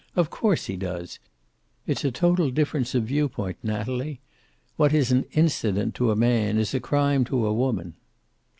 Of 0.15 0.31
course 0.31 0.65
he 0.65 0.77
does. 0.77 1.19
It's 1.85 2.03
a 2.03 2.09
total 2.09 2.49
difference 2.49 2.95
of 2.95 3.03
view 3.03 3.29
point, 3.29 3.57
Natalie. 3.61 4.19
What 4.75 4.93
is 4.95 5.11
an 5.11 5.25
incident 5.33 5.93
to 5.93 6.09
a 6.09 6.15
man 6.15 6.57
is 6.57 6.73
a 6.73 6.79
crime 6.79 7.23
to 7.25 7.45
a 7.45 7.53
woman." 7.53 7.93